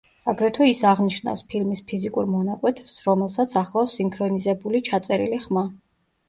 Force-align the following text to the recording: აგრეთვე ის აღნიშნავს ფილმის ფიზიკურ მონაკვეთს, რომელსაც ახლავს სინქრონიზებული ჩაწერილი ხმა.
აგრეთვე 0.31 0.67
ის 0.69 0.79
აღნიშნავს 0.91 1.43
ფილმის 1.51 1.83
ფიზიკურ 1.91 2.31
მონაკვეთს, 2.37 2.95
რომელსაც 3.09 3.53
ახლავს 3.63 3.95
სინქრონიზებული 4.01 4.83
ჩაწერილი 4.89 5.41
ხმა. 5.47 5.67